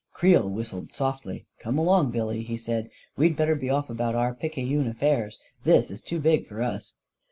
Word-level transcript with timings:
9 0.15 0.19
Creel 0.19 0.49
whistled 0.49 0.91
softly. 0.91 1.45
11 1.59 1.59
Come 1.59 1.77
along, 1.77 2.09
Billy," 2.09 2.41
he 2.41 2.57
said." 2.57 2.89
We'd 3.17 3.35
better 3.35 3.53
be 3.53 3.69
off 3.69 3.87
about 3.87 4.15
our 4.15 4.33
picayune 4.33 4.87
affairs. 4.87 5.37
This 5.63 5.91
is 5.91 6.01
too 6.01 6.19
big 6.19 6.47
for 6.47 6.63
us!" 6.63 6.95